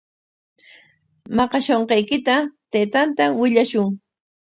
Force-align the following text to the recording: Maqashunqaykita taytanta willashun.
Maqashunqaykita 1.35 2.35
taytanta 2.71 3.23
willashun. 3.39 3.87